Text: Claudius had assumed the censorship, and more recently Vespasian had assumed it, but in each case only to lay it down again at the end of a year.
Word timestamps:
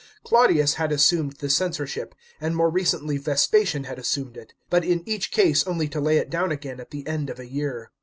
Claudius 0.23 0.73
had 0.81 0.91
assumed 0.91 1.33
the 1.33 1.47
censorship, 1.47 2.15
and 2.39 2.55
more 2.55 2.71
recently 2.71 3.19
Vespasian 3.19 3.83
had 3.83 3.99
assumed 3.99 4.35
it, 4.35 4.55
but 4.67 4.83
in 4.83 5.03
each 5.07 5.29
case 5.29 5.67
only 5.67 5.87
to 5.87 6.01
lay 6.01 6.17
it 6.17 6.31
down 6.31 6.51
again 6.51 6.79
at 6.79 6.89
the 6.89 7.05
end 7.05 7.29
of 7.29 7.37
a 7.37 7.45
year. 7.45 7.91